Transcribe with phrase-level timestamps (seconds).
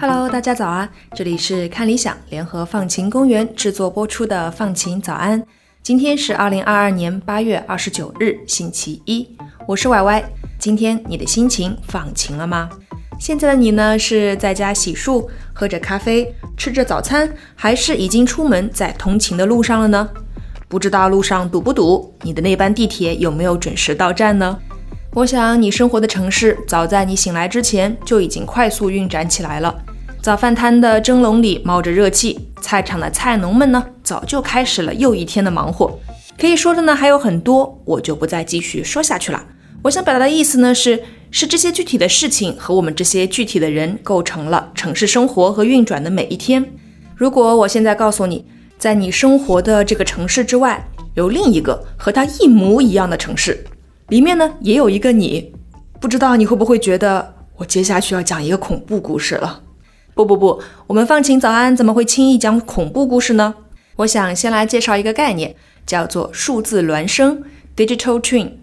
[0.00, 0.90] Hello，大家早啊！
[1.14, 5.46] 这里是看理想联合放晴公园制作播出的放晴早安。
[5.80, 9.36] 今天是二零二二年八月二十九日，星期一。
[9.66, 10.24] 我是 Y Y。
[10.58, 12.68] 今天你的心情放晴了吗？
[13.22, 20.08] 现在的你呢，是在家洗漱、喝着咖啡、吃着早餐，还是已经出门在通勤的路上了呢？
[20.66, 22.12] 不知道路上堵不堵？
[22.22, 24.58] 你的那班地铁有没有准时到站呢？
[25.14, 29.72] 我想你生活的城市早在你醒来之前就已经快速运转起来了。
[30.20, 35.96] 早饭摊的蒸笼里冒着热气，菜场的菜农们呢早就开始了又一天的忙活。
[36.36, 39.44] 可以说的呢还有很多，我就不再继续说下去了。
[39.84, 41.00] 我想表达的意思呢是，
[41.34, 46.62] 是这些具体的事情和我们这些具体的人构成了城市生活和运转的每一天。
[47.16, 48.44] 如果我现在告诉你，
[48.78, 53.64] 在你生活的这个城市之外，有另一个和它一模一样的城市。
[54.08, 55.50] 里面呢也有一个你，
[55.98, 59.62] 不知道你会不会觉得我接下去要讲一个恐怖故事了？
[60.12, 63.54] 不不不，我们放晴早安怎么会轻易讲恐怖故事呢？
[63.96, 67.42] 我想先来介绍一个概念，叫做数字孪生
[67.74, 68.61] （digital twin）。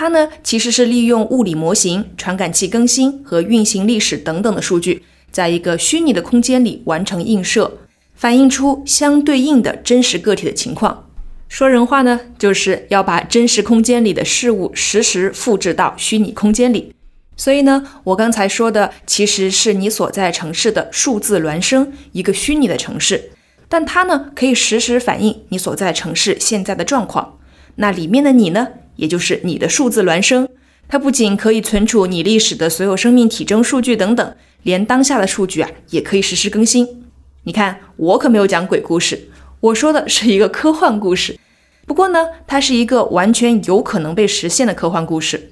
[0.00, 7.70] 它呢其实是利用物理模型、传感器更新和运行历史等等的数据，在一个虚拟的空间里完成映射，
[8.14, 11.06] 反映出相对应的真实个体的情况。
[11.50, 16.94] 说人话呢，就是要把真实空间里的事物实时复制到虚拟空间里。
[17.36, 23.32] 所以呢，我刚才说的其实是你所在城市的数字孪生，一个虚拟的城市，
[23.68, 27.36] 但它呢可以实时反映你所在城市现在的状况。
[27.76, 28.68] 那里面的你呢，
[29.00, 30.46] 也就是你的数字孪生，
[30.86, 37.06] 它不仅可以存储你历史的所有生命体征数据等等，连当下的数据啊也可以实时更新。
[37.44, 39.30] 你看，我可没有讲鬼故事。
[39.60, 41.38] 我说的是一个科幻故事，
[41.86, 45.50] 不过呢，它是一个完全有可能被实现的科幻故事。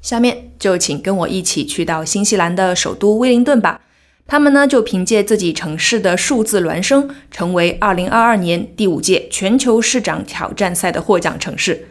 [0.00, 3.82] 下面就请跟我一起去到新西兰的首都威灵顿吧。
[4.26, 11.88] 他们呢就凭借自己城市的数字孪生，成为2022年第五届全球市长挑战赛的获奖城市。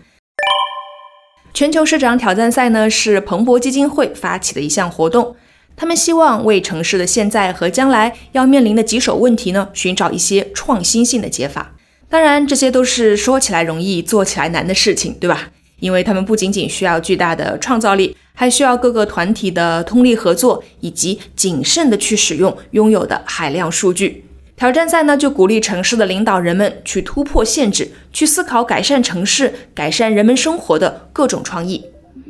[1.55, 5.37] 全球市长挑战赛呢是彭博基金会发起的一项活动。
[5.77, 11.73] 他们希望为城市的现在和将来要面临的棘手问题呢，寻找一些创新性的解法。
[12.09, 15.49] 当然，这些都是说起来容易做起来难的事情，对吧？
[15.79, 24.25] 因为他们不仅仅需要巨大的创造力，还需要各个团体的通力合作，以及谨慎的去使用拥有的海量数据。
[24.57, 31.83] 挑战赛呢，就鼓励城市的领导人们去突破限制，去思考改善城市、改善人们生活的各种创意。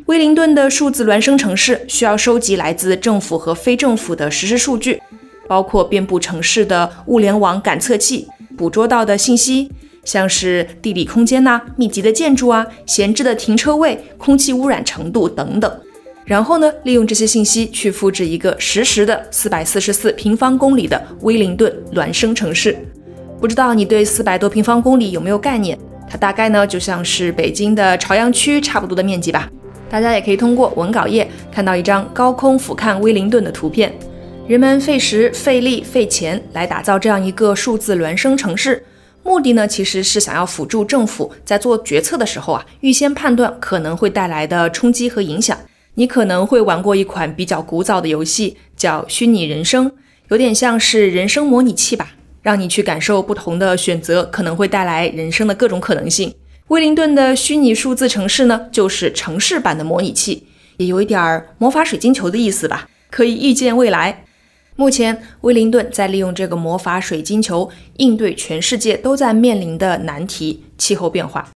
[0.07, 4.99] 威灵顿的数字孪生城市需要收集来自政府和非政府的实时数据，
[5.47, 9.71] 包括遍布城市的物联网感测器捕捉到的信息，
[10.03, 15.79] 像是地理空间呐、密集的建筑啊、闲置的停车位、空气污染程度等等。
[16.25, 22.75] 然后呢，利用这些信息去复制一个实时的四百四十四平方公里的威灵顿孪生城市。
[23.39, 25.77] 不知道你对四百多平方公里有没有概念？
[26.09, 29.47] 它大概呢就像是北京的朝阳区差不多的面积吧。
[29.87, 33.93] 大家也可以通过文稿页看到一张高空俯瞰威灵顿的图片。
[34.47, 38.83] 人们费时费力费钱来打造这样一个数字孪生城市，
[39.21, 45.55] 目的呢其实是想要辅助政府在做决策的时候啊，预先判断可能会带来的冲击和影响。
[45.95, 49.89] 你可能会玩过一款比较古早的游戏，叫《虚拟人生》，
[50.29, 52.11] 有点像是人生模拟器吧，
[52.41, 56.33] 让你去感受不同的选择可能会带来人生的各种可能性。
[56.67, 60.47] 威灵顿的虚拟数字城市呢，就是城市版的模拟器，
[60.77, 64.25] 也有一点儿魔法水晶球的意思吧，可以预见未来。
[64.75, 71.54] 目前，威灵顿在利用这个魔法水晶球应对全世界都在面临的难题——气候变化。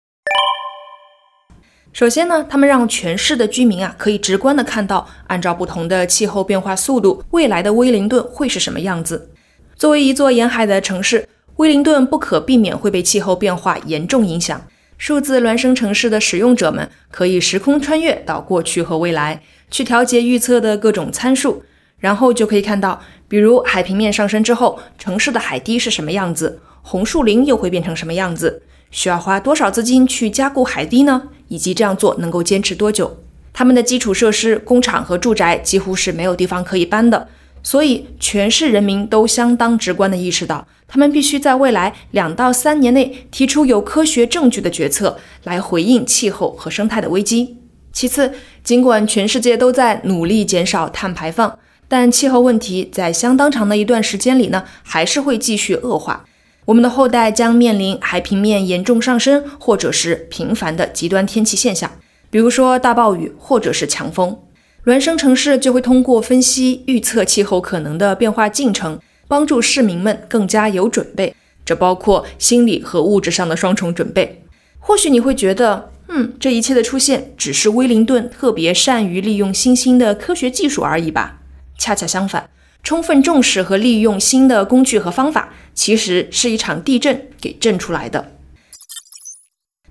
[1.97, 9.31] 首先呢，他们让全市的居民啊，可以直观的看到，按照不同的气候变化速度，未来的威灵顿会是什么样子。
[9.75, 14.61] 作为一座沿海的城市，威灵顿不可避免会被气候变化严重影响。
[14.99, 19.41] 数字孪生城市的使用者们可以时空穿越到过去和未来，
[19.71, 21.63] 去调节预测的各种参数，
[21.97, 28.61] 然后就可以看到，比如海平面上升之后，城市的海堤是什么样子，红树林又会变成什么样子，
[28.91, 31.23] 需要花多少资金去加固海堤呢？
[31.47, 33.17] 以及这样做能够坚持多久？
[33.53, 37.27] 他们的基础设施、工厂和住宅几乎是没有地方可以搬的。
[37.63, 47.57] 所以，全市人民都相当直观地意识到，他们必须在未来两到三年内提出有科学证据的决策，来回应气候和生态的危机。
[47.91, 48.31] 其次，
[48.63, 51.57] 尽管全世界都在努力减少碳排放，
[51.89, 56.23] 但气候问题在相当长的一段时间里呢，还是会继续恶化。
[56.67, 61.89] 我们的后代将面临海平面严重上升，或者是频繁的极端天气现象，
[62.29, 64.37] 比如说大暴雨或者是强风。
[64.83, 68.99] 孪生城市就会通过分析预测气候可能的变化进程，
[69.29, 71.33] 帮助市民们更加有准备。
[71.63, 74.43] 这包括心理和物质上的双重准备。
[74.77, 81.39] 或许你会觉得，嗯，这一切的出现只是威灵顿特别善于利用新兴的科学技术而已吧？
[81.77, 82.49] 恰恰相反，
[82.87, 88.31] 充分重视和利用新的工具和方法，其实是一场地震给震出来的。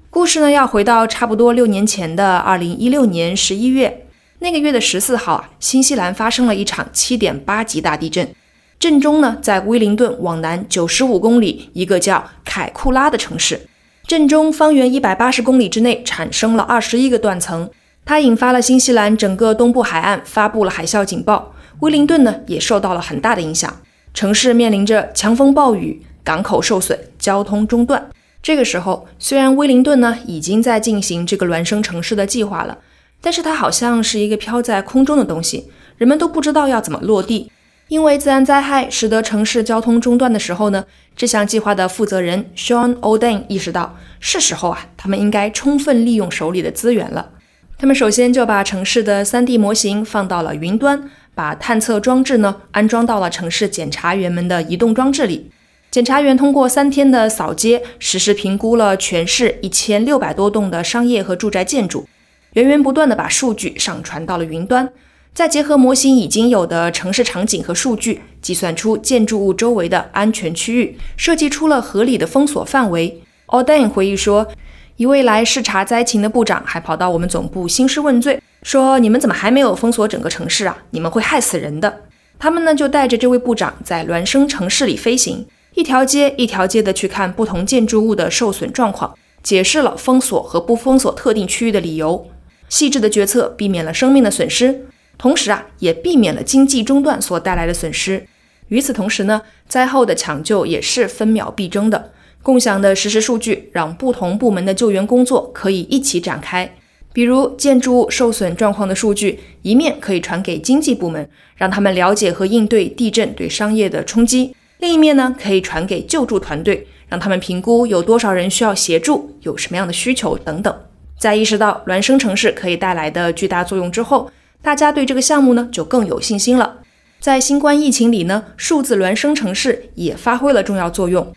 [0.09, 4.07] 故事呢，要回到差不多六年前的二零一六年十一月，
[4.39, 8.35] 那个月的十四号啊，新西兰发生了一场七点八级大地震。
[8.79, 13.69] 震中呢，在威灵顿往南九十五公里一个叫凯库拉的城市。
[14.07, 17.69] 震中方圆一百八十公里之内产生了二十一个断层，
[18.07, 21.53] 它引发了新西兰整个东部海岸发布了海啸警报。
[21.81, 23.83] 威灵顿呢也受到了很大的影响，
[24.15, 28.09] 城市面临着强风暴雨，港口受损，交通中断。
[28.43, 32.79] 这个时候，虽然威灵顿呢已经在进行这个孪生城市的计划了，
[33.21, 37.51] 但是它好像是一个飘在空中的东西，人们都不知道要怎么落地。
[37.89, 40.85] 因为自然灾害使得城市交通中断的时候呢，
[41.15, 47.31] 这项计划的负责人 Sean Olden 意识到是时候啊，他们应该充分利用手里的资源了。
[47.79, 55.51] 他们首先就把城市的 3D 模型放到了云端，把探测装置呢安装到了城市检察员们的移动装置里。
[55.91, 62.09] 检察员通过三天的扫街，实时评估了全市一千六百多栋的商业和住宅建筑，
[62.55, 64.89] 源源不断的把数据上传到了云端。
[65.35, 73.23] 再结合模型已经有的城市场景和数据，计算出建筑物周围的安全区域，设计出了合理的封锁范围。
[73.47, 74.49] o d e n 回忆说，
[74.97, 80.77] 一位来视察灾情的部长还跑到我们总部兴师问罪，说你们怎么还没有封锁整个城市啊？
[80.91, 82.03] 你们会害死人的。
[82.37, 92.27] 他们呢就带着这位部长在孪生城市里飞行，一条街一条街的去看不同建筑物的受损状况，解释了封锁和不封锁特定区域的理由，
[92.69, 94.89] 细致的决策避免了生命的损失。
[95.17, 98.27] 同时啊，也避免了经济中断所带来的损失。
[98.67, 102.11] 与此同时呢，灾后的抢救也是分秒必争的。
[102.43, 106.75] 共享的实时数据让不同部门的救援工作可以一起展开。
[107.17, 111.27] 比如建筑物受损状况的数据，一面可以传给经济部门，
[111.57, 120.79] 让他们了解和应对地震对商业的冲击；另一面呢，可以传给救助团队，让他们评估有多少人需要协助，有什么样的需求等等。
[121.19, 124.31] 在意识到孪生城市可以带来的巨大作用之后，
[124.61, 126.81] 大家对这个项目呢就更有信心了。
[127.19, 131.33] 在新冠疫情里呢，数字孪生城市也发挥了重要作用。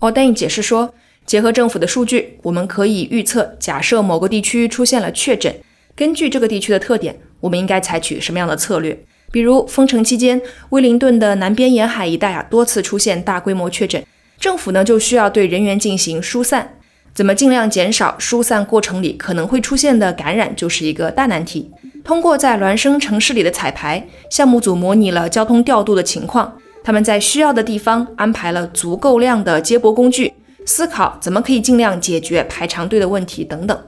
[0.00, 0.92] o d a n 解释说，
[1.24, 5.54] 结合政府的数据，我们可以预测，假设某个地区出现了确诊，
[5.94, 8.98] 根据这个地区的特点，我们应该采取什么样的策略？
[9.30, 10.40] 比如封城期间，
[10.70, 14.04] 威灵顿的南边沿海一带啊多次出现大规模确诊，
[14.38, 16.76] 政府呢就需要对人员进行疏散。
[17.14, 21.70] 怎么尽量减少疏散过程里可能会出现的感染，就是一个大难题。
[22.02, 26.58] 通过在孪生城市里的彩排，项目组模拟了交通调度的情况。
[26.82, 30.32] 他们在需要的地方安排了足够量的接驳工具，
[30.64, 33.78] 思考怎么可以尽量解决排长队的问题等等。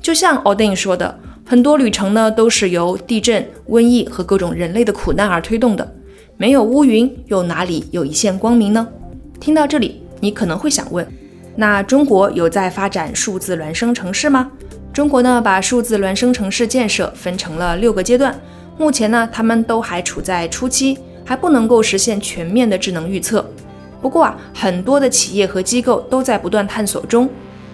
[0.00, 5.94] 就像 Odin 说的，很多旅程呢都是由地震、瘟疫和各种人类的苦难而推动的。
[6.36, 8.86] 没有乌云，又哪里有一线光明呢？
[9.40, 11.06] 听到这里，你可能会想问：
[11.56, 14.50] 那中国有在发展数字孪生城市吗？
[14.92, 18.38] 中国呢，把数字孪生城市建设分成了六个阶段，
[18.76, 23.44] 目前呢，他们都还处在初期，还不能够实现全面的智能预测。
[24.04, 27.26] 不过啊，很多的企业和机构都在不断探索中，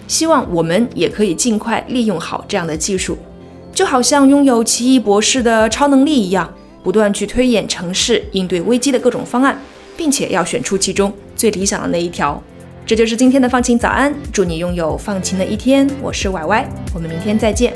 [0.07, 3.17] 希望我们也可以尽快利用好这样的技术，
[3.73, 6.49] 就好像拥有奇异博士的超能力一样，
[6.81, 9.61] 不断去推演城市应对危机的各种方案，
[9.97, 12.41] 并且要选出其中最理想的那一条。
[12.85, 15.85] 这就是今天的放晴早安，祝你拥有放晴的一天。
[16.01, 17.73] 我是歪歪，我们明天再见。